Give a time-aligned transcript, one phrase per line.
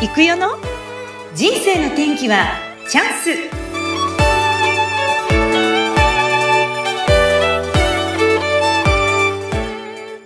[0.00, 0.50] 行くよの？
[1.34, 2.46] 人生の天気は
[2.88, 3.30] チャンス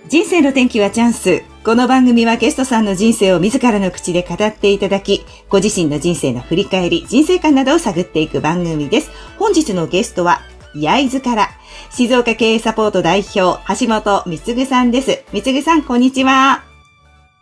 [0.07, 1.41] 人生の天気はチャンス。
[1.63, 9.09] この番組はゲストさんの人生を自らの口で語っていただき、ご自身の人生の振り返り、人生観などを探っていく番組です。
[9.39, 10.41] 本日のゲストは、
[10.75, 11.49] 焼津から、
[11.89, 15.23] 静岡経営サポート代表、橋本貢さんです。
[15.33, 16.72] 貢さん、こんにちは。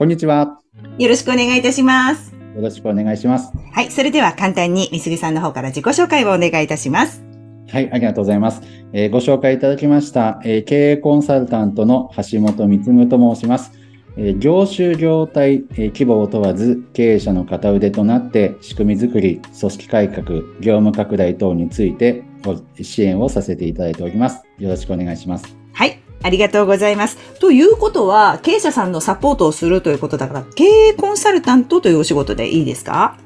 [0.01, 0.59] こんにちは。
[0.97, 2.33] よろしくお願いいたします。
[2.55, 3.51] よろしくお願いします。
[3.71, 3.91] はい。
[3.91, 7.23] それでは簡単に、貢さんの方から自己紹介をお願いいたします。
[7.67, 8.63] はい、ありがとうございます。
[8.93, 13.73] えーご紹介いただきました、えー経営コンサルタントの橋本貢と申します。
[14.17, 20.23] えー業種業態、えー規模を問わず経営者の片腕となって仕組みづくり、組織改革、
[20.61, 24.41] 業務拡大等についてご支援をさせていただいております。
[24.57, 25.55] よろしくお願いします。
[25.73, 25.99] はい。
[26.23, 27.17] ありがとうございます。
[27.39, 33.17] ということは、経営者さんのサポートをするということだから、経営コンサルタントというお仕事でいいですか？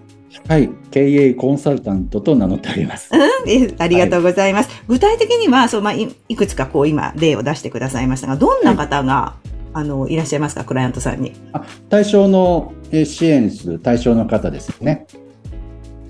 [0.48, 3.10] はい、経営コンサルタントと名乗っております。
[3.48, 4.70] えありがとうございます。
[4.88, 9.36] 具体的には、そう、まあ、いいくつかこう今例を出してくださいましたが、どんな方が、
[9.74, 11.34] あの、いらっしゃいますか、クライアントさんに。
[11.90, 15.08] 対象のえー支援する対象の方ですね。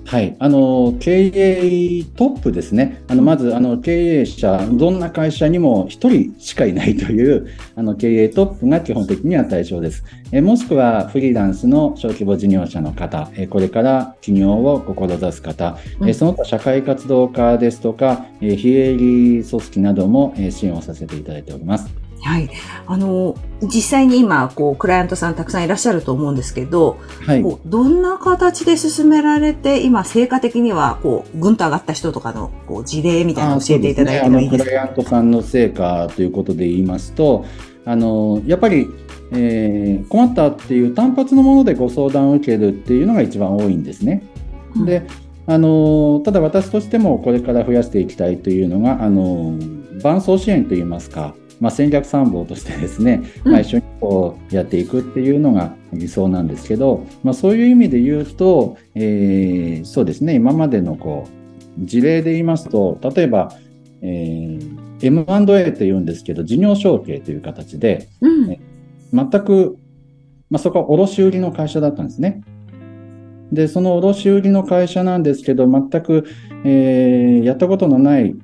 [0.06, 0.36] はい。
[0.38, 3.02] あの、経営トップですね。
[3.08, 10.04] あの、まず、あの、経営者、どんな会社にも一人しかいないという、 あの、経営トップが基本的には対象です。
[10.30, 22.05] えーもしくは、フリーランスの小規模事業者の方、えーこれから起業を志す方、えその他社会活動家ですとか、えー非営利組織などもえー支援をさせていただいております。
[22.22, 22.50] はい。
[22.86, 27.42] あの、実際に今、こう、クライアントさんたくさんいらっしゃると思うんですけど、はい。
[27.42, 34.70] こうどんな形で進められて、今、成果的には、こう、ぐんと上がった人とかの、こう、事例みたいなのを教えていただいてもいいですか？
[34.70, 37.44] ねクライアントさんの成果ということで言いますと、
[37.84, 38.88] あのやっぱり、
[39.32, 44.22] えー困ったっていう単発のものでご相談を受けるっていうのが一番多いんですね。
[44.84, 45.02] で
[45.46, 49.58] あのただ私としてもこれから増やしていきたいというのがあの
[50.02, 61.28] 伴走支援といいますか、まあ、戦略参謀としてですね、うんまあ、一緒にこうやっていくっていうのが理想なんですけど、まあ、そういう意味で言うと、えーそうですね今までのこ
[61.78, 63.52] う事例で言いますと例えば、
[64.02, 68.46] えー M&A というんですけど事業承継という形でうん。
[68.46, 68.60] ね
[69.12, 69.78] 全く、
[70.50, 72.42] まあ、そこは卸売の会社だったんですね。
[73.52, 76.24] で、その卸売の会社なんですけど、全く、
[76.64, 78.34] えーやったことのない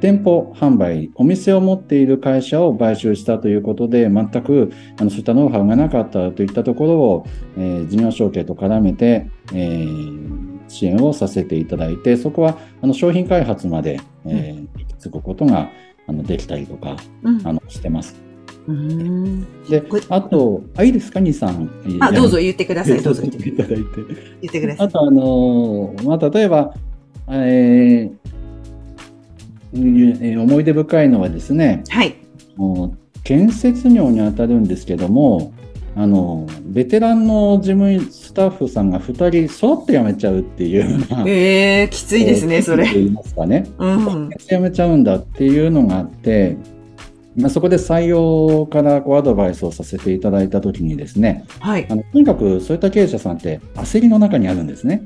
[0.00, 7.26] 店舗販売、お店を持っている会社を買収したということで、全くあのそういったノウハウがなかったといったところを、
[7.58, 15.68] えー事業承継と絡めて、えー支援をさせていただいて、そこはあの商品開発まで、えー行き着くことが
[16.06, 18.16] あのできたりとかうんあのしてます。
[18.66, 19.40] うーん。
[19.68, 21.70] であと、あ、いいですか、兄さん。
[22.00, 23.02] あ、どうぞ言ってください。
[23.02, 23.86] どうぞ言言ってっていただいて。
[24.42, 24.86] 言ってください。
[24.86, 26.74] あと、あのーまあ、例えば、
[27.28, 28.39] えー
[29.74, 32.14] えー思い出深いのはですね、はい。
[33.24, 35.52] 建設業に当たるんですけども、
[35.96, 42.86] あの、ベテランの事務員スタッフさんが2人揃って辞めちゃうっていうええきついですね、それ。
[42.86, 43.66] と言いますかね。
[43.78, 44.30] うん。
[44.38, 46.56] 辞めちゃうんだっていうのがあって、
[47.36, 51.94] まあ、そこで採用からこうアドバイスをさせていただいたときにですね、はいあ。
[51.94, 55.02] のとにかくそういった経営者さんって焦りの中にあるんですね。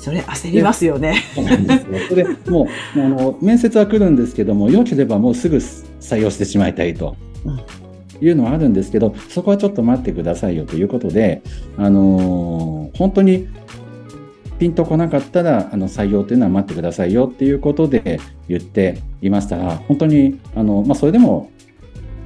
[0.00, 1.22] それ焦りますよね。
[1.34, 1.98] そうなんですよ。
[2.08, 2.66] それでも
[2.96, 7.16] うあの面接は来るんですけども、良ければもうすぐ採用してしまいたいと。
[8.22, 11.42] いうのはあるんですけど、そこはちょっと待ってくださいよということで、
[11.78, 13.48] あのー本当に
[14.58, 21.50] ピンとこなかったらあの採用というのは待ってくださいよっていうことで言っていましたら、本当にあの、まあ、それでも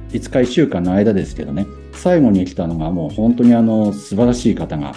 [0.09, 4.95] 5日、1週間の間ですけどね、最後に来たのがもう本当にあの素晴らしい方が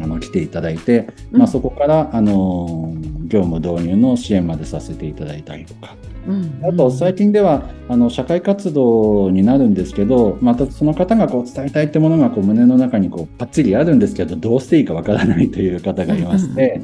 [0.00, 2.94] あの来ていただいて、まあ、そこからあの
[3.24, 6.60] 業務導入の支援までさせていただいたりとか、うん。
[6.62, 16.80] あと最近ではあの社会活動になるんですけど、またその方がこう伝えたいってものがこう胸の中にこうパッチリあるんですけど、どうしていいかわからないという方がいまして、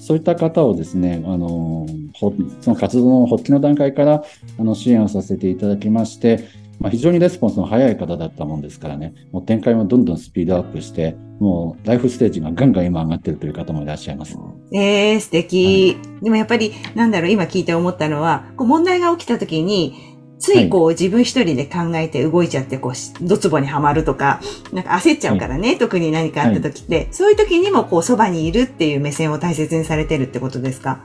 [0.00, 4.24] そういった方をですね、あのほその活動の発起の段階から
[4.58, 6.48] あの支援をさせていただきまして、
[6.78, 14.36] まあ、非常にレスポンスの早い方だったもんですからね、もう展開もどんどんスピードアップして、もうライフステージがガンガン今上がってるという方もいらっしゃいます。
[14.72, 19.94] ええ素敵、でもやっぱり、なんだろう、今聞いて思ったのは、こう問題が起きた時に、
[20.40, 24.40] ついこう自分一人で考えて動いちゃって、こうし、ドツボにはまるとか、
[24.72, 31.00] なんか焦っちゃうからね、特に何かあった時って、そういう時にもこうそばにいるっていう目線を大切にされてるってことですか？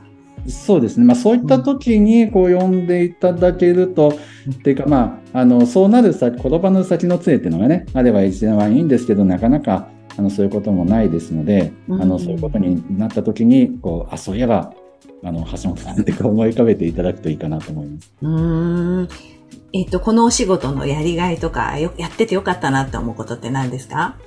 [0.48, 9.88] そうですね、まあ、そういった時にこう呼んでいただけると、っていうか、まあ、あのそうなる先、言葉の先の杖っていうのがね、あれば一番いいんですけど、なかなか
[10.18, 14.74] あのそういうこともないですので、うんあのそういうことになった時にこうあそういえば
[15.24, 18.14] あの橋本さんって思い浮かべていただくといいかなと思います。
[18.22, 19.10] う。
[19.74, 24.18] えっと、このお仕事のやりがいとか、よやっててよかったなって思うことって何ですか？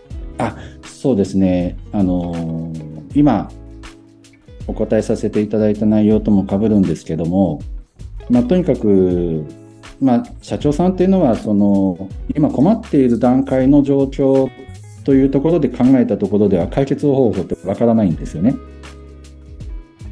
[0.83, 1.77] そうですね。
[1.93, 3.49] あのー今
[4.67, 7.61] お答えさせていただいた内容とも被るんですけども、
[8.29, 9.45] まあ、とにかく、
[10.01, 14.51] まあ、社長さんっていうのはその今困っている段階の状況
[15.05, 18.57] というところで考えたところでは解決方法ってわからないんですよね。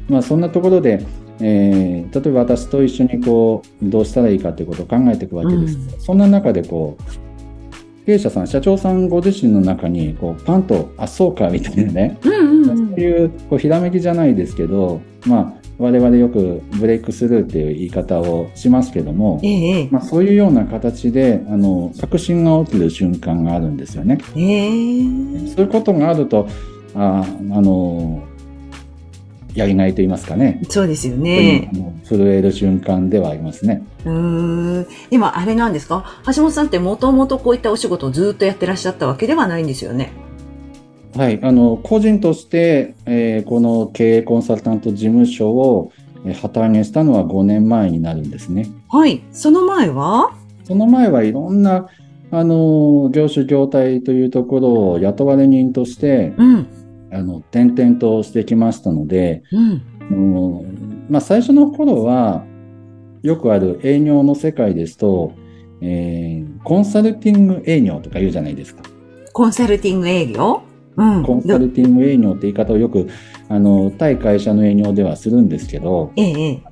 [0.07, 1.05] まあ、そんなところで、
[1.41, 5.77] えー例えば私と一緒にこうどうしたらいいかということを考えていくわけです。
[5.99, 7.24] そんな中でこう
[8.05, 12.89] 経営者さん社長さんご自身の中にこうパンと「あそうか」みたいなねうんうんうん。
[12.89, 24.17] そういうこうひらめきじゃないですけど、まあ、我々よくブレイクスルーっていう言い方をしますけども、ええまあ、そういうような形であの確信が起きる瞬間があるんですよね。
[24.35, 25.47] ええ。
[25.47, 26.47] そういうことがあると
[26.93, 28.23] ああの
[29.55, 31.71] やりがいと言いますかね、そうですよね。
[32.03, 33.83] 震える瞬間ではありますね。
[34.05, 34.87] うーん。
[35.09, 36.05] でもあれなんですか？
[36.35, 40.11] 橋本さんってもともとこういったお仕事をずっとやってらっしゃったわけではないんですよね。
[41.15, 45.91] はい、あの個人として、えーこの経営コンサルタント事務所を
[46.25, 48.67] えー旗揚げしたのは5年前になるんですね。
[48.89, 49.23] はい。
[49.31, 50.35] その前は？
[50.65, 51.87] その前はいろんな
[52.31, 56.67] あの業種業態というところを雇われ人としてうん。
[57.11, 61.07] あの転々としてきましたので、うん。
[61.09, 62.45] まあ、最初の頃は
[63.21, 65.33] よくある営業の世界ですと、
[65.81, 68.81] えーコンサルティング営業とか言うじゃないですか。
[69.33, 70.63] コンサルティング営業？
[70.97, 71.23] うん。
[71.23, 73.07] コンサルティング営業って言い方をよく
[73.49, 76.63] あの対会社の営業ではするんですけど、ええ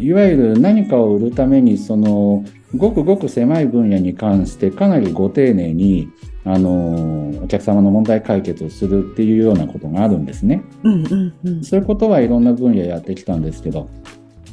[0.00, 2.44] いわゆる何かを売るためにその
[2.76, 6.08] ごくごく狭い分野に関してかなりご丁寧に
[6.44, 10.62] あのお客様の問題解決をするっていうようなことがあるんですね。
[10.84, 11.64] うんうんうん。
[11.64, 13.88] そういうことはいろんな分野やってきたんですけど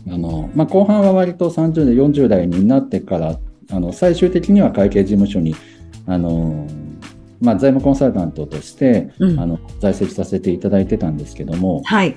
[0.10, 3.40] あの、まあ、後半は割と30代40代になってから
[3.72, 5.56] あの最終的には会計事務所に
[6.08, 6.68] あの、
[7.42, 12.16] まあ、財務コンサルタントとしてうんあの在籍させていただいてたんですけども、はい。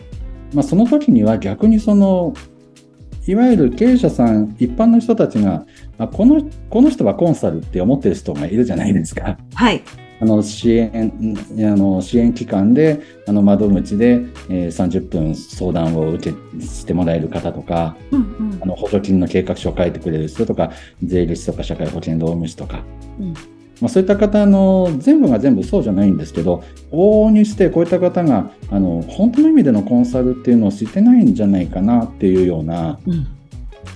[0.55, 2.33] まあ、その時には逆にその
[3.27, 5.67] いわゆる経営者さん一般の人たちが
[5.99, 9.37] あこのこの人はコンサルって思ってる人がいるじゃないですか。
[9.55, 9.83] はい。
[10.19, 11.13] あの支援
[11.59, 20.71] あの支援機関であの窓口で、えー30分相談を受けしてもらえる方とかうんうんあの補助金の計画書を書いてくれる人とか
[21.03, 22.83] 税理士とか社会保険労務士とか、
[23.21, 23.35] うん
[23.81, 33.27] まあ、そういった方の全部が全部そうじゃないんですけど往々にしてこういった方があの本当の意味でのコンサルっていうのを知ってないんじゃないかなっていうようなうん。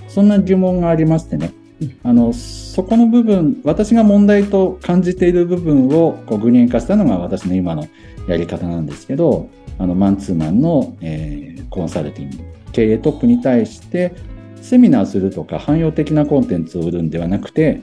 [0.07, 1.99] そんな疑問がありましてねうん。
[2.03, 7.87] あのそこの部分私が問題と感じている部分をこう具現化したのが私の今の
[8.27, 9.49] やり方なんですけど
[9.79, 12.37] あのマンツーマンの、えーコンサルティング
[12.71, 14.13] 経営トップに対して
[14.61, 17.81] セミナーするとか汎用的なコンテンツを売るんではなくて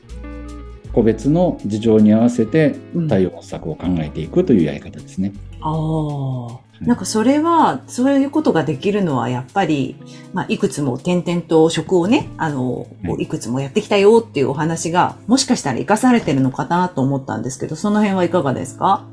[0.98, 5.32] 個別の事情に合わせてうん対応策を考えていくというやり方ですね。
[5.60, 6.58] ああ。
[6.80, 9.96] なんかそれは、そういうことができるのはやっぱり、
[10.32, 12.86] まあ、いくつも点々と職をね、あの、
[13.18, 19.04] いいくつもやってきたよっていうお話が、もしかしたら活かされてるのかなと思ったんですけど、その辺はいかがですか？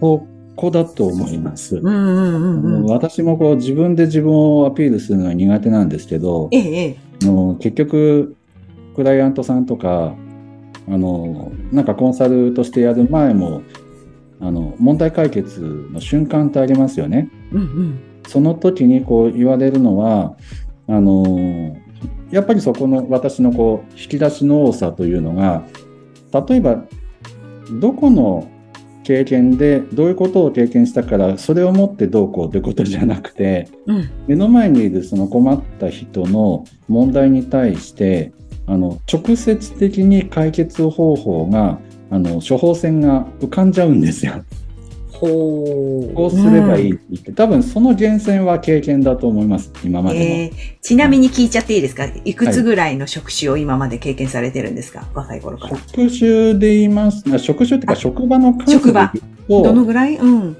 [0.00, 1.76] ここだと思います。
[1.76, 2.84] うんうんうんうん。
[2.86, 8.36] 私もこう自分で自分をアピールするのは苦手なんですけど、ええ、の結局
[8.96, 10.14] クライアントさんとか
[10.88, 13.62] あのなんかコンサルとしてやる前も
[14.40, 17.30] あの問題解決の瞬間ってありますよね。
[17.52, 18.00] うんうん。
[18.26, 20.36] その時にこう言われるのは
[20.86, 21.76] あの
[22.30, 25.62] やっぱりそこの私のこう引き出しの多さというのが
[26.48, 26.84] 例えば
[27.80, 28.50] どこの
[29.04, 34.10] 経験でどういうことを経験したからそれをもってどうこうということじゃなくてうん。
[34.26, 38.32] 目の前にいるその困った人の問題に対して
[38.66, 41.78] あの直接的に解決方法が
[42.10, 44.44] あの処方箋が浮かんじゃうんですよ。
[45.12, 46.14] ほう。
[46.14, 50.24] こうすればいいって言って、多分その源泉は経験だと思います今までも。
[50.24, 52.04] えーちなみに聞いちゃっていいですか？
[52.24, 55.06] いくつぐらいの職種を今まで経験されてるんですか？
[55.14, 55.78] 若い頃から。
[55.78, 59.12] 職種で言いますあ職種っていうかあ職場の数職場
[59.48, 60.16] どのぐらい？
[60.16, 60.56] うん。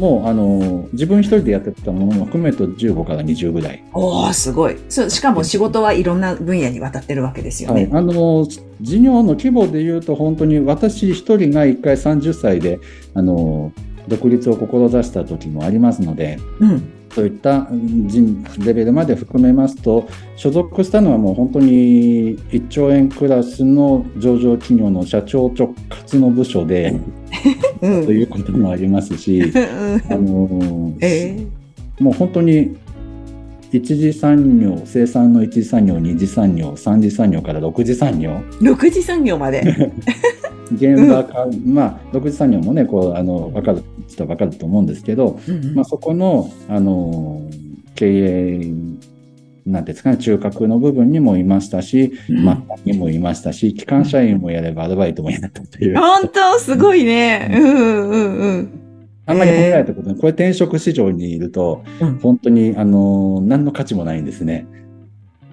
[0.00, 3.84] もうあの自分一人でやってたものも含めると15から20ぐらい。
[3.92, 4.76] おー、すごい。
[4.88, 7.90] そう、しかも仕事はいろんな分野にわたってるわけですよはい、ね。
[7.92, 8.46] あの
[8.80, 12.80] 事業の規模でいうと本当に私一人が1回30歳で
[13.12, 13.72] あの
[14.08, 16.99] 独立を志した時もありますのでうん。
[17.14, 17.68] そういった
[18.58, 26.94] レベルまで含めますと所属したのはもう本当に1兆円クラスの上場企業の社長直轄の部署で
[27.82, 28.06] うん。
[28.06, 29.42] ということもありますし、
[30.10, 31.46] あのえ
[31.98, 32.76] もう本当に
[33.72, 39.62] 一次産業、生産の一次産業、二次産業、三次産業から六次産業、え6次産業まで。
[40.72, 47.42] 現場か、まあ、六次産業もね、こう、あの、わかる人はわかると思うんですけど、うんまあ、そこの、あの、
[47.94, 48.72] 経営、
[49.66, 57.50] なんていうんですかね、中核の部分にもいましたし、うん末端にもいましたし、機関社員もやればアルバイトもやったという、本当すごいね。
[57.52, 58.80] うんうんうん。
[59.26, 60.16] あんまり褒められたことない。
[60.16, 64.66] これ転職市場にいると、うん本当に、あの、何の価値もないんですね。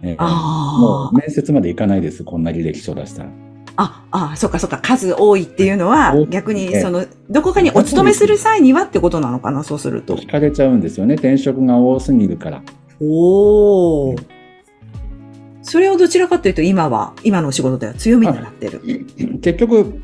[0.04, 3.47] えーもあう面接まで行かないです、こんな履歴書出したら。
[3.78, 10.16] あ、あ、あ、そっかそっか、数多いっていうのは逆にええその、どこかにお勤めする際にはってことなのかな、そうすると。
[10.16, 11.14] 聞かれちゃうんですよね。
[11.14, 12.62] 転職が多すぎるから。
[13.00, 14.16] おお。
[15.62, 18.82] それをどちらかというと、今は、今のお仕事では強みになってる。
[19.42, 20.02] 結局、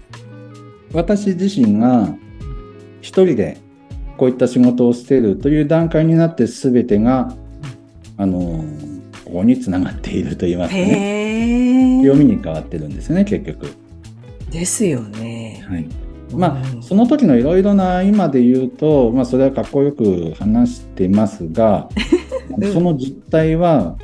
[0.93, 2.15] 私自身が
[3.01, 3.57] 一人で
[4.17, 7.33] こういった仕事をしているという段階になって全てが、
[8.17, 8.63] あの、
[9.25, 11.32] ここにつながっていると言いますかね。
[12.03, 13.67] 強みに変わってるんですね、結局。
[14.51, 15.65] ですよね。
[15.67, 15.87] はい。
[16.33, 21.89] まあ、うんその時のいろいろな今で言うと、まあ、それはかっこよく話してますが、
[22.57, 23.95] うんその実態は、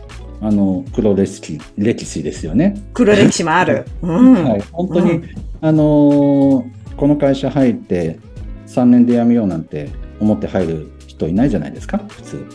[0.41, 2.75] あの、黒歴史、歴史ですよね。
[2.93, 3.85] 黒歴史もある。
[4.01, 4.33] うん。
[4.45, 4.63] はい。
[4.71, 5.23] 本当に、うん
[5.61, 8.19] あのーこの会社入って
[8.67, 9.89] 3年で辞めようなんて
[10.19, 12.45] 思って入る人いないじゃないですか、普通。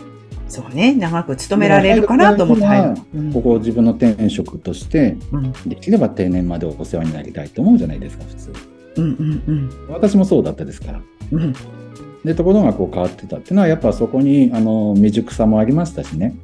[0.54, 0.94] そうね。
[0.94, 2.64] 長く勤められるかなと思って
[3.32, 8.52] ここを自分の転職として、うんできれば定年までお世話になりたいと思うじゃないですか、普通。
[8.99, 9.04] うん
[9.49, 11.00] うん私もそうだったですから。
[11.32, 11.42] うん。
[11.42, 11.54] うん。
[12.25, 16.37] で、ところがこう変わってたっていうのは、やっぱそこに、あの、未熟さもありましたしね。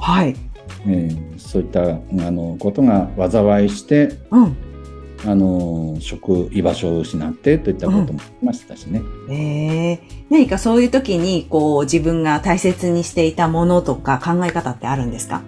[0.00, 0.34] はい。
[0.86, 4.56] えーそういった、あの、ことが災いして、うん。
[5.26, 9.02] あの、職、居場所を失ってといったこともありましたしね。
[9.30, 15.42] ええ何かそういう時に、こう、自分が大切にしていたものとか考え方ってあるんですか？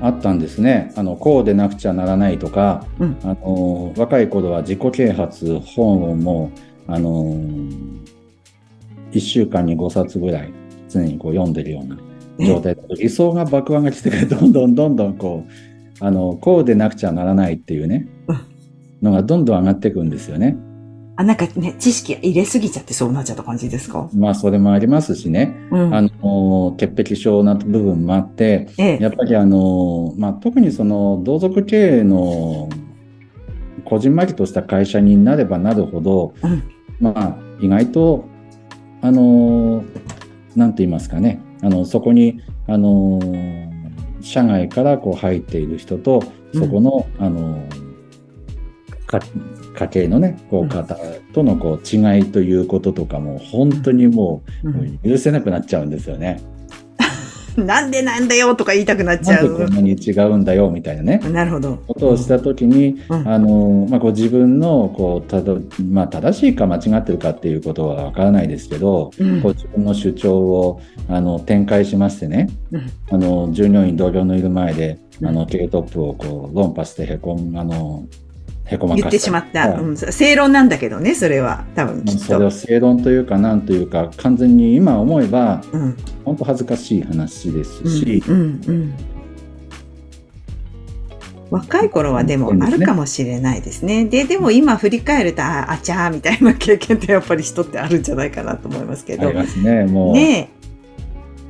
[0.00, 0.92] あったんですね。
[0.96, 6.50] あの、こうでなくちゃならないとか、うんあの、若い頃は自己啓発本をも
[6.88, 7.34] う、あの、
[9.12, 10.52] 1週間に5冊ぐらい
[10.88, 11.96] 常にこう読んでるような
[12.46, 15.50] 状態だと、理想が爆上がりしてから、どんどんどんどんこう、
[16.00, 18.38] あの、こうでなくちゃならないっていうねうん、
[19.02, 20.56] のがどんどん上がっていくんですよね。
[21.16, 24.10] あ、なんかね、知識入れすぎちゃってそうなっちゃった感じですか？
[24.14, 25.54] まあ、それもありますしね。
[25.70, 25.94] うん。
[25.94, 32.68] あの、潔癖症な部分もあって、ええやっぱりあの、まあ、特にその同族経営の
[33.84, 36.62] こじんまりとした会社になればなるほど、うん
[37.00, 38.24] まあ、意外と、
[39.00, 39.84] あの、
[40.56, 43.20] なんて言いますかね、あの、そこに、あの、
[44.24, 46.22] 社外からこう入っている人と、
[46.54, 47.62] そこの、あの、
[49.06, 49.20] か
[49.74, 50.66] 家計のね、こうん。
[50.66, 50.96] う方
[51.32, 54.98] とのこう違いということとかも、本当にもう、うん。
[54.98, 56.40] 許せなくなっちゃうんですよね。
[57.64, 59.74] なんでなんだよとか言いたくなっちゃうなんでこん。
[59.74, 61.20] なに違うんだよ、みたいなね。
[61.32, 61.78] なるほど。
[61.86, 78.04] ことをしたときに、うんあの、まあ、こう自分の、こう、たど、まあ、正しいか間違ってるかっていうことはわからないですけど、うんこう自分の主張を、あの、展開しましてね、うんあの、従業員同僚のいる前で、うんあの、経営トップをこう、論破してへこん、あの、
[78.74, 79.68] へこまか言ってしまった。
[79.70, 81.64] はいうん、正論なんだけどね、それは。
[81.74, 82.24] 多分きっと。
[82.24, 85.96] それを正論というか、なんというか、完全に今思えば、うん。
[86.24, 88.94] 本当恥ずかしい話ですし、うん、うん、うん。
[91.50, 94.06] 若い頃はでもあるかもしれないですね。
[94.06, 99.28] で、でも今振り返ると、ああちゃーみたいな経験ってやっぱり人ってあるんじゃないかなと思いますけど。
[99.28, 100.14] ありますね、もう。
[100.14, 100.50] ね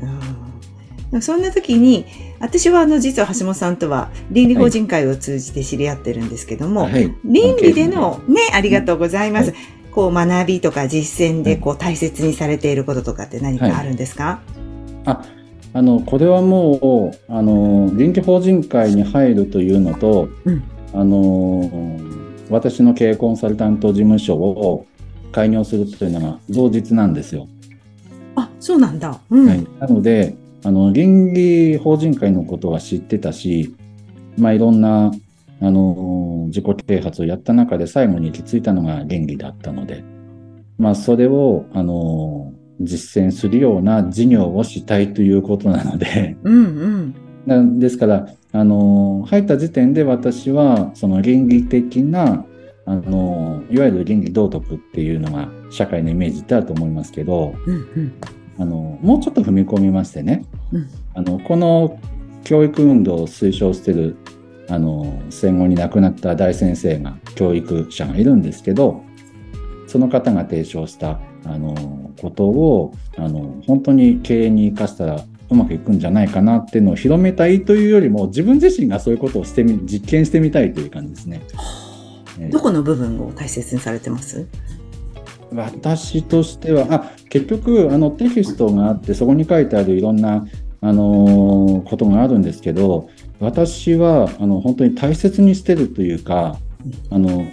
[0.03, 0.05] え。
[0.05, 2.07] うんそんな時に、
[2.45, 7.15] 私はあの実は橋本さんとは倫理法人会を通じて知り合ってるんですけども、はい。
[7.25, 9.51] 倫理でのね、ありがとうございます。
[9.51, 9.57] は
[9.91, 14.43] こう学びとか実践でこう大切にされていることとかって何かあるんですか、
[15.05, 15.23] あ、
[15.73, 21.99] あの、これはもう、あの、臨時法人会に入るというのと、うんあの、
[22.51, 24.87] 私の経営コンサルタント事務所を
[25.33, 27.49] 開業するというのが同日なんですよ。
[28.37, 29.19] あ、そうなんだ。
[29.31, 29.49] うん。
[29.49, 33.75] はい、なので、あの、倫理法人会のことは知ってたし、
[34.39, 35.13] まあ、いろんな、
[35.61, 40.03] あの、自己啓発をやった中で最後に行き着いたのが倫理だったので、
[40.79, 47.15] まあ、それを、あの、実践するような事業をしたいということなので、うんうん。
[47.47, 52.45] なですから、あの、入った時点で私は、その倫理的な、
[52.87, 58.13] あの、いわゆる倫理道徳っていうのが社会のイメージってあると思いますけど、うんうん。
[58.59, 60.89] あの、もうちょっと踏み込みましてね、うん。
[61.15, 61.99] あの、この
[62.45, 64.17] 教育運動を推奨している、
[64.69, 69.03] あの、戦後に亡くなった大先生が、教育者がいるんですけど、
[69.87, 75.21] その方が提唱した、あの、ことを、あの、本当に経営に生かしたら
[75.51, 81.41] うまくいくんじゃないかなっていうのを広めたいというよりも、自分自身がそういうことをしてみ、実験してみたいという感じですね。
[82.39, 84.47] えーどこの部分を大切にされてます？
[85.55, 90.47] 私としては、あ、結局、あの、テキストがあって、そこに書いてあるいろんな、
[90.81, 93.09] あのーことがあるんですけど、
[93.41, 96.59] 私は、あの、本当に大切にしてるというか、
[97.11, 97.45] あの、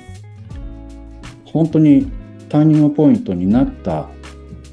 [1.45, 2.11] 本当に
[2.49, 4.09] ターニングポイントになった、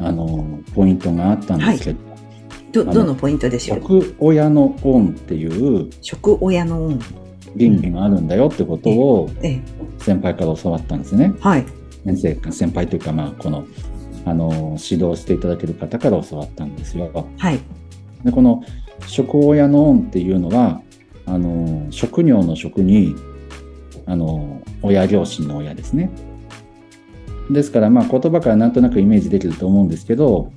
[0.01, 1.99] あの、ポイントがあったんですけど、
[2.73, 3.79] ど、あのどのポイントでしょう？
[3.79, 7.01] 食親のオンっていう食親の恩。
[7.57, 9.63] 倫理があるんだよってことをええ。
[9.99, 11.33] 先輩から教わったんですね。
[11.41, 11.65] はい。
[12.05, 13.67] 先生か、先輩というか、まあ、この、
[14.25, 17.11] あの、指導していただける方から教わったんですよ。
[17.39, 17.61] はい。
[18.25, 18.63] で、この
[19.07, 20.81] 食親の恩っていうのは、
[21.27, 23.15] あの、食尿の食に、
[24.07, 26.11] あの、親両親の親ですね。
[27.51, 30.53] ですから、まあ、言葉からなんとなくイメージできると思うんですけど、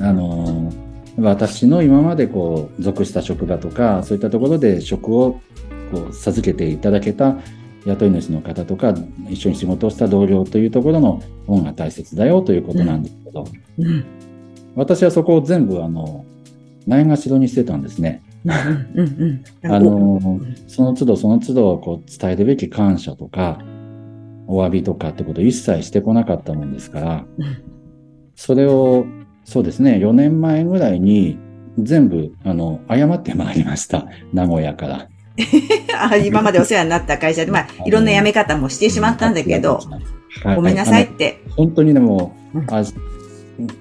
[0.00, 0.72] あの、
[1.18, 5.40] 私の今までこう、属した職場とか、そういったところで職を
[5.92, 7.36] こう授けていただけた
[7.84, 8.94] 雇い主の方とか、
[9.28, 13.44] 一緒に仕事をした同僚というところの恩が大切だよということなんですけど、
[13.78, 14.04] うん。
[14.74, 16.24] 私はそこを全部、あの、
[16.86, 18.22] ないがしろにしてたんですね。
[18.44, 19.72] うんうんうん。
[19.72, 23.58] あの、その都度その都度こう伝えるべき感謝とか、
[24.46, 27.72] お詫びとかってことを一切してこなかったもんですから、うん
[28.34, 29.06] それを、
[29.44, 31.38] そうですね、4年前ぐらいに
[31.78, 34.08] 全部、あの、謝ってまいりました。
[34.32, 35.08] 名古屋から。
[35.98, 41.42] あ今までお世話になった会社で、まあ、いろんな辞め方もしてしまったんだけど、はいごめんなさいって。
[41.56, 42.82] 本当にでもうん、あ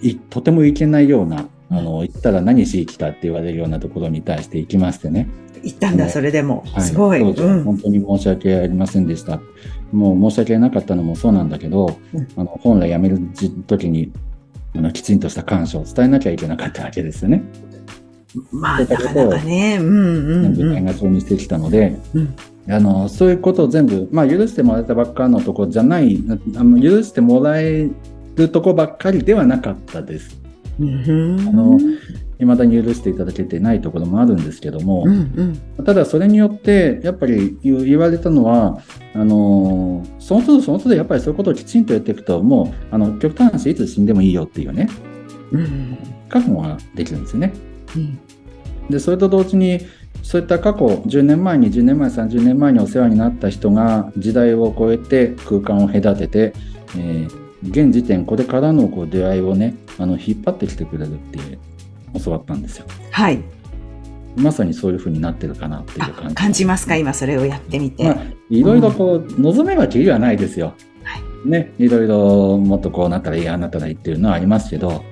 [0.02, 5.28] いとてもいけないような、あの、行ったら何しに来たって言われるようなところに対して行きましてね。
[5.64, 6.64] 言ったんだ、それでも。
[6.74, 7.20] はいすごい。
[7.20, 9.40] 本当に申し訳ありませんでした。
[9.92, 13.20] もう申し訳なかったのもそうなんだけど、うんあの本来辞める
[13.68, 14.12] 時に
[14.76, 17.44] あのきちんとした感謝を伝えなきゃいけなかったわけですよね。
[18.52, 19.78] まあ、なかなかね。
[19.80, 20.74] うんうん全部うん。
[20.74, 22.36] 年賀状にしてきたので、うん
[22.70, 26.24] あのそういうことを全部、まあ、許してもらえたばっかのところじゃない
[26.56, 27.90] あの許してもらえ
[28.36, 30.40] るとこばっかりではなかったです。
[30.80, 31.80] うんあの
[32.40, 35.86] 未だに許していただけてないところもあるんですけども、うんうん。
[35.86, 38.82] ただそれによってやっぱり言言われたのは
[39.14, 44.88] あのその都度その都度やっぱりそういうことをきちんとやっていくともうあの極端な話いつ死んでもいいよっていうね
[45.52, 45.98] うん
[46.30, 47.71] 覚悟ができるんですよね。
[47.96, 48.20] うん
[48.90, 49.80] でそれと同時に
[50.22, 56.54] そういった過去10年前に10年前30年前にお世話になった人が時代を超えて空間を隔てて、
[56.98, 61.38] えー現時点これからのこう出会いをねあの引っ張ってきてくれるって
[62.20, 62.86] 教わったんですよ。
[63.12, 63.40] はい。
[64.36, 66.36] まさにそういう風になってるかなっていうあ感じ。
[66.36, 66.96] 感じますか？
[66.96, 68.04] 今それをやってみて。
[68.04, 68.18] まあ、
[68.50, 70.74] いろいろこう、望めばきりはないですよ。
[71.04, 75.04] はいね、いろいろもっとこうなったらいい、ああなったらいいっていうのはありますけど、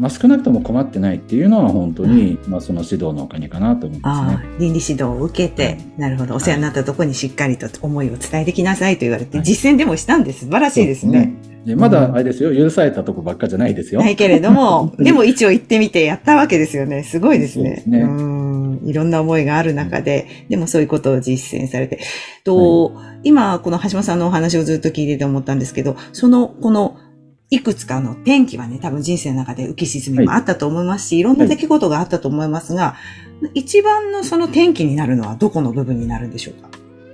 [0.00, 4.46] まあ、少なくとも困ってないっていうのは本当に、まあ、その指導のおかげかなと思いますああね。
[4.58, 10.46] 倫理指導を受けて、はいなるほど、お世話になったところにしっかりと思いを伝えてきなさいと言われて、はい実践でもしたんです。
[10.46, 11.34] 素晴らしいですね。
[11.66, 14.00] でまだあれですよ、許されたとこばっかじゃないですよ。
[14.00, 17.02] ないけれども、 でも一応行ってみてやったわけですよね。
[17.02, 17.82] すごいですね。
[17.84, 18.80] そうねん。
[18.86, 22.00] いろんな思いがある中で、でもそういうことを実践されて。
[22.44, 26.96] と、今、この橋本さんのお話をずっと聞いてて思ったんですけど、その、この、
[27.50, 32.94] いくつかの転機はね、多分人生の中で浮き沈みもあったと思いますし、い、ろんな出来事があったと思いますが、
[33.54, 36.68] 一番のその転機になるのはどこの部分になるんでしょうか？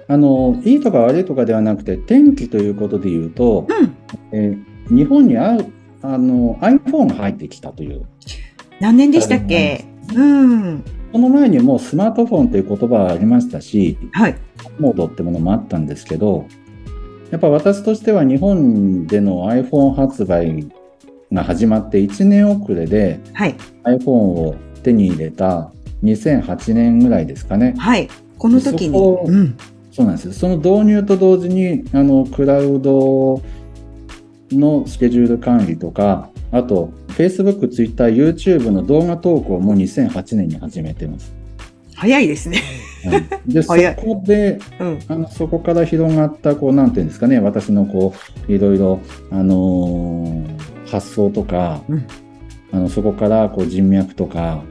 [0.09, 3.97] あの、いいとか悪いとかではなくて、天気ということで言うと、うん。
[4.33, 5.59] えー日本にあ
[6.03, 8.07] あの iPhone が入ってきたという。
[8.79, 9.85] 何年でしたっけ？
[10.15, 10.85] うん。
[11.11, 14.37] その前にもうスマートフォンという言葉はありましたし、はい。
[14.79, 16.47] モードってものもあったんですけど、
[17.31, 20.67] やっぱ私としては日本での iPhone 発売
[21.33, 23.55] が始まって1年遅れではい。
[23.85, 25.73] iPhone を手に入れた
[26.05, 27.75] 2008年ぐらいですかね。
[27.79, 28.09] はい。
[28.39, 28.99] この時に。
[28.99, 29.57] うん。
[29.91, 30.33] そうなんです。
[30.33, 33.43] その導入と同時に、あの、クラウド
[34.53, 41.36] のスケジュール管理とか、あと、Facebook、Twitter、YouTube の動画投稿も2008年に始めてます。
[41.97, 42.63] 早いですね。
[43.05, 44.99] はいで、そこで、うん。
[45.09, 48.15] あのそこから広がった、こう、なんていうんですかね、私のこ
[48.49, 52.07] う、いろいろ、あのー発想とか、うん
[52.73, 54.63] あのそこからこう人脈とか、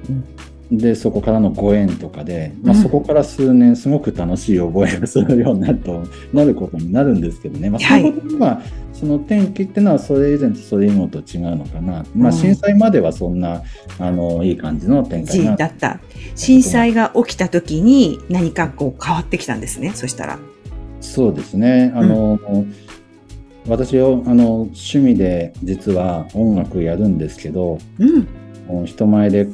[0.72, 7.70] で、そこからのご縁とかで、まあ、うんそこから数年すごく楽しい覚えがするようになると、なることになるんですけどね。
[7.70, 8.62] まあ、はいそのことは、
[8.94, 12.06] その転機っていうのはそれ以前とそれ以後と違うのかな。
[12.16, 13.62] まあ、うん震災まではそんな、
[14.00, 16.00] あの、いい感じの展開だった。
[16.36, 19.92] 震災が起きた時に何かこう変わってきたんですね。
[19.94, 20.40] そしたら。
[21.02, 21.92] そうですね。
[21.96, 22.40] あの、
[23.68, 28.28] 私をあの趣味で実は音楽やるんですけど、うん。
[28.86, 29.48] 人前で、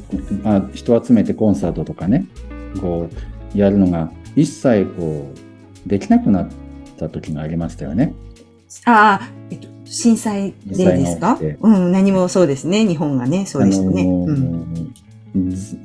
[0.43, 2.25] まあ、人集めてコンサートとかね
[2.79, 3.09] こ
[3.53, 5.31] うやるのが一切こ
[5.85, 6.49] うできなくなっ
[6.97, 8.13] た時がありましたよね。
[8.85, 11.37] ああ、えっと、震災でですか？
[11.61, 12.85] うん、何もそうですね。
[12.87, 14.03] 日本がね、そうでしたね。
[14.03, 14.93] うん。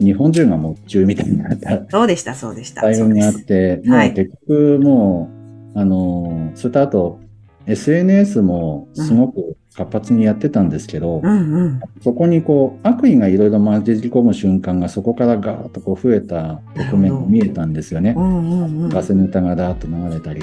[0.00, 2.82] 日本中がもう中みたいになったそうでした、そうでした。
[2.82, 5.30] タイミングがあって、はいもう結局も
[5.74, 7.20] う、あの、それとあと、
[7.66, 11.80] SNS もすごく活発にやってたんですけど、うんうん。
[12.02, 18.20] そこにこう、悪意がいろいろ混じり込む瞬間がそこからガーッとこう増えた局面が見えたんですよねう。
[18.20, 18.88] んうんうん。
[18.88, 20.42] ガスネタがダーッと流れたり。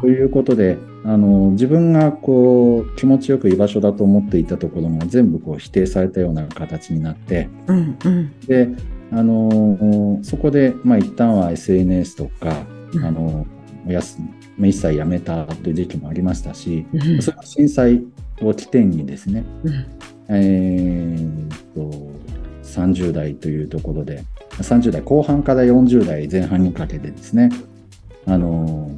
[0.00, 8.40] ということで、あの、自分がこう、気持ちよく居場所だと思っていたところが全部こう否定されたような形になって、うんうん。
[8.46, 8.68] で、
[9.12, 13.46] あの、そこで、まあ一旦は SNS とか、うんあの、
[13.86, 14.18] おやす
[14.58, 17.22] 一切やめたという時期もありましたし、うん。
[17.22, 18.02] それは震災
[18.40, 19.86] を起点にですね、うん。
[20.28, 22.16] えーっと、
[22.62, 24.24] 30代というところで、
[24.58, 27.50] 30代後半から40代前半にかけてですね、
[28.26, 28.90] あの、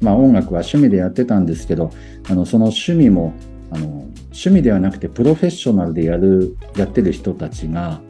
[0.00, 1.90] まあ音楽は趣味でやってたんですけど、
[2.28, 3.34] あの、その趣味も、
[3.70, 3.86] あの、
[4.30, 8.00] 趣味ではなくてプロフェッショナルでやる、やってる人たちが、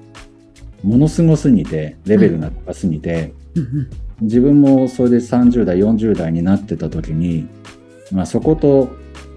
[0.83, 7.49] ものすごすぎて、レベルが高すぎて、うん自分もそれで30代、40代になってた時に、
[8.13, 8.91] まあそこと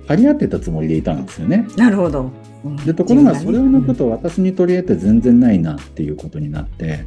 [0.07, 1.67] 張り合ってたつもりでいたんですよね。
[1.77, 2.31] なるほど。
[2.65, 7.05] うんで、ところがそれを抜くと私に取り得て全然ないなっていうことになって、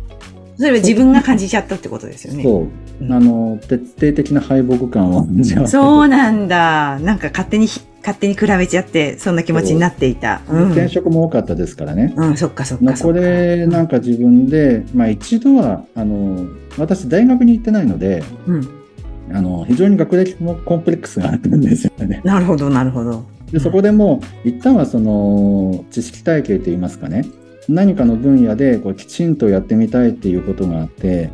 [0.56, 2.42] それは自分が感じちゃったってことですよね。
[2.42, 2.66] そ
[3.00, 5.26] う、うんあの、徹底的な敗北感を。
[5.66, 6.98] そうなんだ。
[7.00, 10.40] なんか勝手にひ、勝手に比べちゃって、そんな気持ちになっていた。
[10.48, 10.70] うん。
[10.70, 12.14] 転職も多かったですからね。
[12.16, 13.18] うん、そっかそっかそっか。
[13.18, 16.46] れなんか自分で、まあ一度は、あの、
[16.78, 18.68] 私大学に行ってないので、うん。
[19.32, 22.20] あの、非常に学歴もコンプレックスがあったんですよね。
[22.22, 23.24] なるほど、なるほど。
[23.50, 27.24] で、そこでもう、一旦はその、知識体系といいますかね、
[27.68, 31.30] 何かの分野でこうきちんとやってみたいっていうことがあって、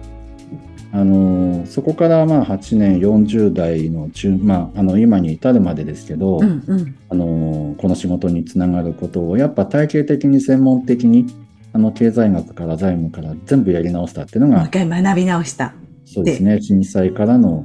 [0.95, 6.95] あの、そこからまあ8年、40代の中、まあ、あの、今に至るまでですけど、うんうん。
[7.09, 11.27] あの、この仕事につながることを、やっぱ体系的に専門的に、
[11.73, 15.75] あの、経済学から財務から全部やり直したっていうのが、もう一回学び直した。
[16.05, 17.65] そうですね、震災からの、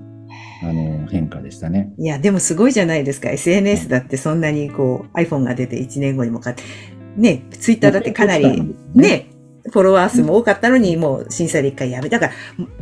[0.63, 1.91] あの、変化でしたね。
[1.97, 3.29] いや、でもすごいじゃないですか。
[3.29, 6.55] SNS だってそんなにこう iPhone が出て1年後にもか、
[7.17, 9.27] ね、Twitter だってかなり、ね、
[9.71, 12.33] フォロワー数も多かったのに、もう震災で一回やめたから、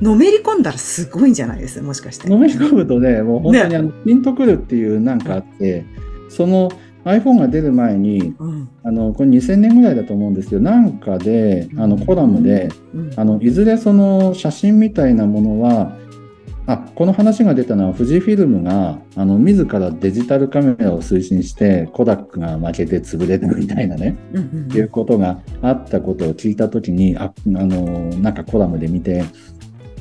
[0.01, 2.29] のめり込んだらすごいんじゃないですもしかして。
[2.29, 5.85] のめり込むとね、もう本当にあの、ピンとくるっていうなんかあって、
[6.29, 6.69] その
[7.05, 8.69] iPhone が出る前に、うん。
[8.83, 13.11] あの、これ2000年ぐらいだと思うんですけど、なんかで、あの、コラムで、うん。
[13.15, 15.95] あの、いずれその写真みたいなものは、
[16.67, 29.23] あ、この話が出たのは富士フィルムが、あの、自らデジタルカメラを推進して、コダックが負けて潰れたみたいなね、うんうんっていうことがあったことを聞いたときに、あ、あの、なんかコラムで見て、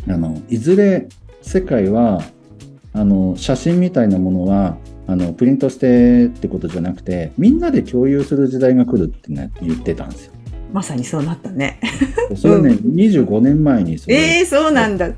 [0.09, 1.09] あの、いずれ
[1.43, 2.23] 世界は、
[2.95, 10.34] あの、写真みたいなものは、あの、プリントしてってことじゃなくて、みんなで共有する時代が来るってね、言ってたんですよ。
[10.75, 11.79] まさにそうなったね。
[12.35, 15.09] それね、25年前にそれ、ええそうなんだ。
[15.09, 15.15] 考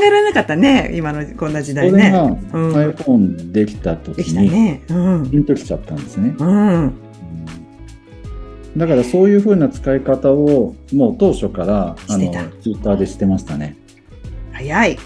[0.00, 0.92] えられなかったね。
[0.94, 1.90] 今のこんな時代ね。
[1.90, 2.92] それがうん。
[2.92, 4.80] iPhone できた時に、ね。
[4.88, 5.28] うん。
[5.28, 6.36] ピンときちゃったんですね。
[6.38, 6.92] うん。
[8.76, 13.76] だからそういうふうな使い方を、もう当初から、あのツイッターでしてましたね。
[14.52, 14.96] 早い。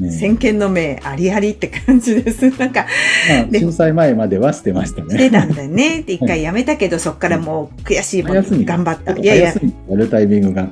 [0.00, 2.50] ね先見の明ありありって感じです。
[2.58, 2.86] なんか、
[3.28, 5.10] まあ、で震災前まではしてましたね。
[5.10, 6.02] してたんだよね。
[6.02, 9.12] で、一回やめたけど、そっからもう悔しいもん 頑張った。
[9.12, 9.54] いやいや
[9.88, 10.68] やるタイミングが。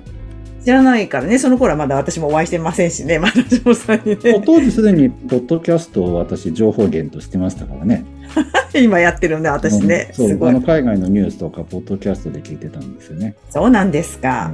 [0.64, 1.38] 知らないからね。
[1.38, 3.18] その頃はまだ私もお会いしてませんしね。
[3.20, 3.34] まだ
[3.64, 4.42] 上さんにね。
[4.44, 8.04] 当時すでに、ポッドキャストを私、情報源としてましたからね。
[8.74, 10.08] 今やってるんで、私ね。
[10.12, 10.62] そうすごいあの。
[10.62, 13.34] 海外のニュースとか、ポッドキャストで聞いてたんですよね。
[13.50, 14.52] そうなんですか。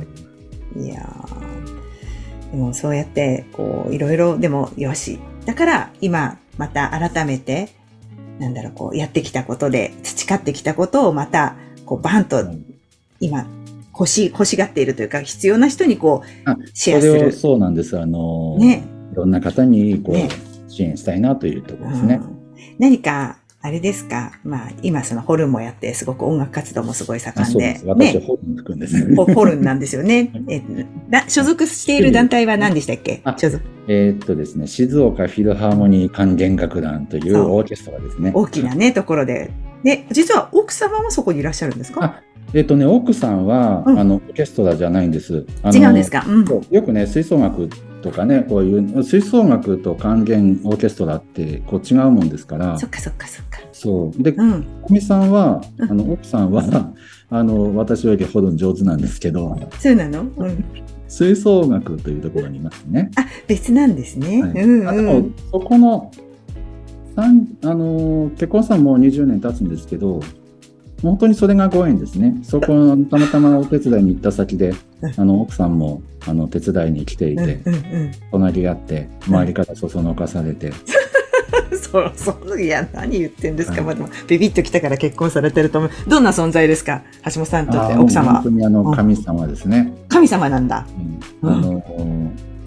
[0.76, 1.08] いや
[2.56, 5.18] もそうやって、こう、いろいろ、でも、よし。
[5.46, 7.70] だから、今、また改めて、
[8.38, 12.64] なんだろう、こう、やってきたことで、培ってきたことをまた、こう、バンとう、ん
[13.20, 13.46] 今、
[13.92, 17.32] 欲しい、欲しがっているというか、必要な人にこうあ、シェアすそれをる。
[17.32, 17.98] そうなんです。
[17.98, 18.82] あの、ね。
[19.12, 20.28] いろんな方に、こう、ね
[20.68, 22.20] 支援したいなというところですね。
[22.22, 22.40] うん
[22.78, 27.86] 何か、あれですか、まあ、今そのホルンもやって、すごく音楽活動もすごいあ盛んでです。。
[27.86, 28.20] 私、ね。
[28.26, 29.14] ホルン吹くんです。
[29.14, 30.32] ホホルンなんですよね。
[30.48, 30.62] え
[31.10, 33.20] な所属している団体は何でしたっけ？
[33.24, 38.30] あ所属えーっとですね、静岡フィルハーモニー管弦楽団というオーケストラですね。
[38.34, 39.50] 大きなね、ところで。
[39.84, 42.02] で、実は奥様もそこにいらっしゃるんですか？
[42.02, 42.22] あ
[42.54, 45.44] えーっとね、奥さんは、うんあの、オーケストラじゃないんです。
[45.72, 46.24] 違うんですか？
[46.26, 46.44] うん。
[46.70, 47.68] よくね、吹奏楽っ
[48.02, 53.60] とかね、こういう吹奏楽と管弦オーケストラってこう違うもんですから、そっかそっかそっか。
[53.72, 54.22] そう。
[54.22, 55.00] で、うん。
[55.00, 56.92] さんは、うんあの、奥さんは、
[57.30, 60.22] あの、私よりほど上手なんですけど、そうなの？
[60.36, 60.64] うん。
[61.08, 63.10] 吹奏楽というところにいますね。
[63.16, 64.42] あ、別なんですね。
[64.42, 65.34] はいうんあでもうん。
[65.50, 66.10] そこの、
[67.16, 67.28] あ
[67.74, 70.20] の、結婚さんもう20年経つんですけど、
[71.02, 72.38] 本当にそれがご縁ですね。
[72.42, 74.72] そこのたまたまお手伝いに行った先で、
[75.16, 78.10] あの、奥さんも、あの、手伝いに来ていうんて、うんうん。
[78.30, 80.72] 隣り合って、周りからそそのかされて、
[81.90, 83.84] そうそういや何言ってんですか、はい。
[83.84, 85.90] まあでもビビッときたから結婚されてると思う。
[86.08, 87.02] どんな存在ですか？
[87.24, 88.94] 橋本さんにとって奥様本当にあの、うん。
[88.94, 89.92] 神様ですね。
[90.08, 90.86] 神様なんだ。
[91.42, 91.50] うん。
[91.50, 91.82] あの、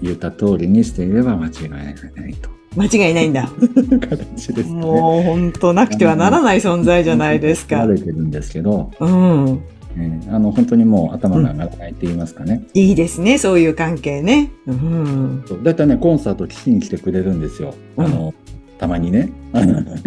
[0.02, 1.94] 言った通りにしていれば間違いない
[2.40, 2.50] と。
[2.76, 3.48] 間違いないんだ。
[4.00, 4.74] 形ですね。
[4.74, 7.76] もう本当なくてはならない存在じゃないですか。
[7.76, 8.30] 慣れてるん。
[8.30, 9.60] ですけど、うん
[9.96, 12.64] えーあの、本当にもう頭が上がらないって言いますかね。
[12.74, 14.50] いいですねそういう関係ね。
[14.66, 14.72] う。
[14.72, 15.44] ん。
[15.46, 17.74] そうだいたいね、コンサート聞きに来てくれるんですよ。
[17.96, 18.34] あの、
[18.78, 19.30] たまにね。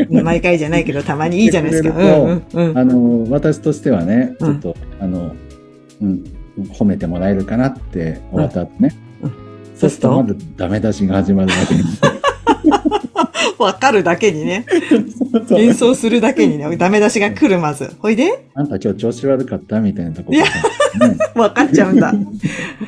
[0.10, 1.97] 毎回じゃないけどたまにいいじゃないですか。
[1.97, 2.02] う。
[2.02, 2.78] んうんうん。
[2.78, 4.50] あの、私としてはね、ちうん。
[4.52, 5.32] ょっと、あの、
[6.02, 6.23] うん、
[6.73, 8.95] 褒めてもらえるかなって終わった後ね。
[9.21, 9.32] うん。
[9.76, 12.02] そうすると、まずダメ出しが始まるわけです。
[13.60, 14.65] わかるだけにね
[15.52, 18.48] 演奏するだけにねダメ出しが来るまずほいで？
[18.54, 20.50] あんた今日調子悪かったみたいなところか
[21.00, 21.17] らね。
[21.36, 22.13] わかっちゃうんだ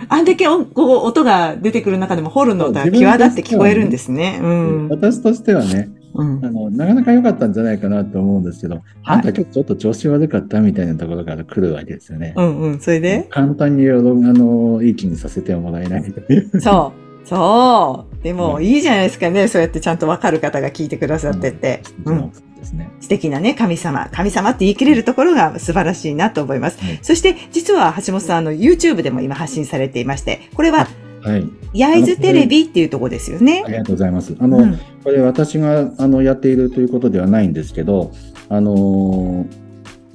[0.09, 4.39] あんだけおこう音が出てくる中でもホルンの音が際立って聞こえるんですね。
[4.41, 4.87] うん。
[4.89, 12.33] 私としてはね、うんあの、なかなか良かったんじゃないかなと思うんですけど、はいあんた今日ちょっと調子悪かったみたいなところから来るわけですよね。
[12.35, 12.79] うんうん。
[12.79, 13.27] それで？
[13.29, 16.61] 簡単にあのいい気にさせてはもらえないという。
[16.61, 16.93] そ
[17.25, 17.27] う。
[17.27, 18.08] そう。
[18.23, 19.47] でも、うんいいじゃないですかね。
[19.47, 21.81] そうやってちゃんとわかる方が聞いてくださってて。
[22.05, 22.31] うん。
[22.31, 22.91] ですね。
[22.99, 24.09] 素敵なね、神様。
[24.11, 26.83] 神様って言い切れるところが素晴らしいなと思います。
[26.83, 30.87] はいそして、実は橋本さん、あの、YouTube でも今発信されていまして、これは、
[31.21, 31.49] はい。
[31.73, 33.69] 焼津テレビっていうところですよねあ。
[33.69, 34.35] りがとうございます。
[34.39, 38.11] あの、うんこれ私があのやっているということではないんですけど、
[38.49, 39.45] あの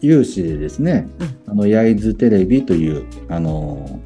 [0.01, 1.09] 有志でですね、
[1.47, 4.01] あの焼津テレビというあの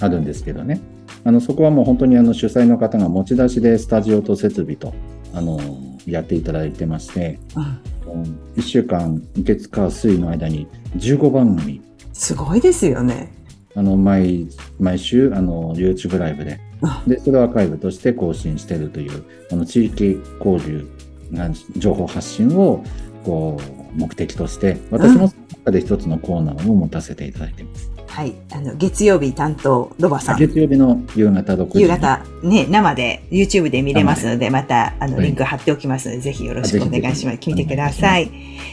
[0.00, 0.80] あるんですけどね、
[1.24, 4.92] あのそこはもう本当にあの主催の方が持ち出しでスタジオと設備と
[5.32, 5.58] あの
[6.06, 8.38] やっていただいてまして、うん。
[8.56, 11.80] 1週間月火水の間に15番組。
[12.12, 13.32] すごいですよね。
[13.74, 16.60] あの毎毎週あの YouTube ライブで。
[16.82, 20.88] あでそれをアーカイブとして更新しているというあの地域交流
[21.30, 22.82] な情報発信を
[23.24, 23.60] こ
[23.96, 27.92] う目的として私もその中で一つのコーナーを持たせていただいています。
[28.12, 28.34] はい。
[28.52, 30.38] あの、月曜日担当、ロバさん。
[30.38, 37.36] 月曜日の夕方6時夕方、ね、生で YouTube で見れますので、また、あの、はいリンク貼っておきますので、ぜひよろしくお願いします。
[37.36, 38.30] ぜひ見てください。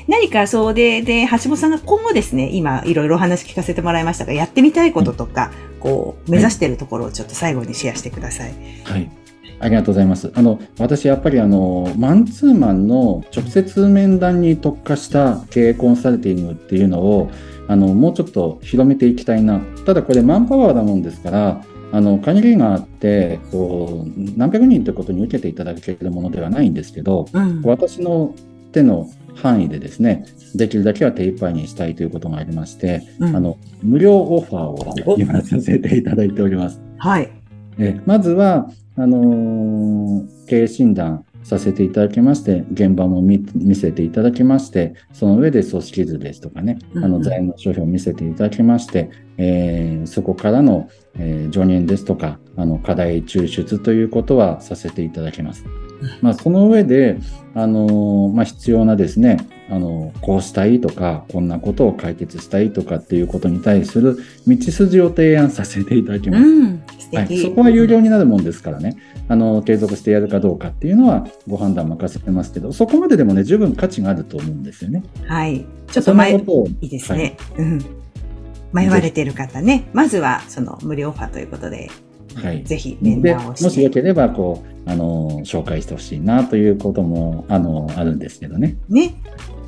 [0.10, 8.54] 何かそうで、で、橋本さんが今後ですね、今、いろいろお話聞かせてもらいましたが、やってみたいこととか、こう、目指しているところをちょっと最後にシェアしてください。
[8.84, 9.10] はい。
[9.60, 10.32] ありがとうございます。
[10.34, 17.30] あの、私やっぱりあの、マンツーマンの直接面談に特化した経営コンサルティングっていうのを、
[17.68, 19.60] あの、もうちょっと広めていきたいな。
[19.86, 27.62] ただこれマンパワーだもんですから、あの、限りがあって、こう、何百人ということに受けていただけるものではないんですけど、うん。
[27.64, 28.36] 私の
[28.72, 36.80] 手の範囲でですね、できるだけは手一杯にしたいということがありまして、うんあの、無料オファーを今させていただいております。
[36.98, 37.39] はい。
[37.80, 49.10] えまずは、あのー経営診断させていただきまして、現場も見見せていただきまして、その上で組織図ですとかね、あの財務諸表を見せていただきまして、
[49.40, 55.66] えーそこからの、えー助言ですとか、あの課題抽出ということはさせていただきます。
[56.22, 57.18] まあ、その上で、
[57.56, 59.38] あのーまあ、必要なですね、
[59.70, 66.44] あのこうしたいとか、こんなことを解決したいとかっていうことに対する道筋を提案させていただきます。
[66.44, 66.84] うん。
[66.98, 67.42] 素はい、敵。
[67.42, 68.98] そこは有料になるもんですからね、
[69.28, 75.04] あの継続してやるかどうかっていうのはご判断任せてますけど、そこまででもね、十分価値があると思うんですよね。
[75.26, 75.66] はい。
[75.92, 76.46] ちょっと前、い
[76.82, 77.36] いですね。
[77.58, 77.99] うん。
[78.74, 81.90] 迷われている方ね、まずはその無料オファーということで、
[82.36, 82.64] はい。
[82.64, 83.90] ぜひ面で、談をもしよして。
[83.90, 88.78] ければ、こう、あの、紹介してほしいなということも、あの、あるんですけどね。
[88.88, 89.16] ね。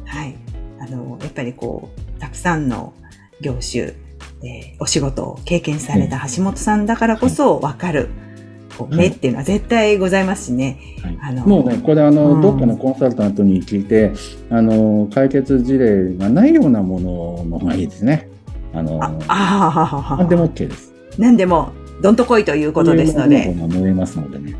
[0.06, 0.36] はい。
[0.80, 2.94] あの、やっぱりこう、たくさんの
[3.42, 3.94] 業種、
[4.44, 8.10] えーお仕事を経験された橋本さんだからこそ分かる、
[8.90, 10.80] 目っていうのは絶対ございますしね。
[11.04, 14.12] はいあのもうね、これあの、うんどっかのコンサルタントに聞いて、
[14.50, 18.31] あの、解決事例がないようなものの方がいいですね。
[18.74, 20.94] あの、あ、ああ、何でも OK です。
[21.18, 23.44] 何でも、どんと来いということですので。
[23.44, 24.56] そういうものが見えますのでね。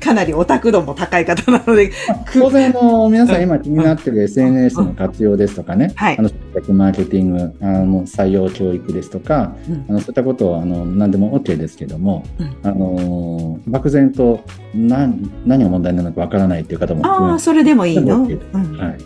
[0.00, 1.90] かなりオタク度も高い方なので。
[2.32, 6.30] 当然、あの、皆さん今気になってる SNS の活用ですとかね、はいあの、
[6.68, 14.40] マーケティング、あの、採用教育ですとか、うんあの、そういったことは、あの、何でも OK ですけども、うんあの、漠然と
[14.74, 18.98] 何、何が問題なのかわからないっていう方もああ、それでもいいの、OK うんはい。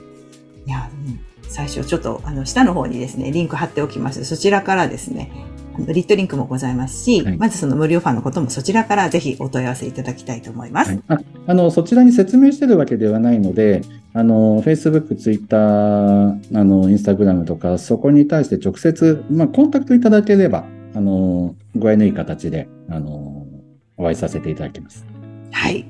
[0.66, 1.18] いや、うん
[1.52, 4.24] 最初ちょっと、あの、下の方にですね、リンク貼っておきます。
[4.24, 5.30] そちらからですね、
[5.78, 10.90] リットリンクもございますし、はいまずその無料ファンのこともそちらからぜひお問い合わせいただきたいと思います。
[10.90, 15.60] はい、ああのそちらに説明してるわけではないので、あの Facebook、Twitter、あ
[16.52, 23.46] の Instagram とか、そこに対して直接、まあ、コンタクトいただければ、あの具合のいい形であの
[23.96, 25.06] お会いさせていただきます。
[25.52, 25.86] はい。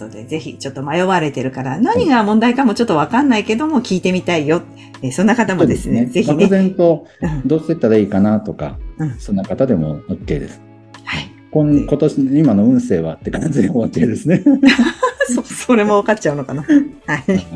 [0.00, 4.62] ことで、ぜひちょっと迷われてるから、何が問題かもちょっとわかんないけども、聞いてみたいよ。
[5.02, 6.48] えーそんな方もですね、ぜひ漠ね。
[6.48, 10.60] 然とうんどうしていったらいいかなとか、うんそんな方でも OK です。
[11.04, 11.30] はい。
[11.50, 14.42] 今今年、今の運勢はって感じで OK ですね。
[15.34, 16.62] そ、それも分かっちゃうのかな。
[16.68, 16.76] はい。
[17.06, 17.46] はい。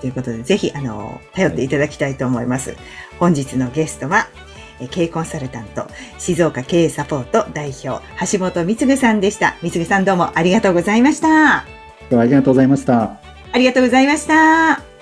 [0.00, 2.76] ということで、ぜひ、あの、頼っていただきたいと思います。
[3.18, 4.43] 本日のゲストは、え
[4.88, 5.86] 経営コンサルタント、
[6.18, 9.56] 静岡経営サポート代表、橋本光さんでした。
[9.62, 11.64] 光さんどうもありがとうございました。
[12.18, 13.02] ありがとうございました。
[13.52, 14.93] ありがとうございました。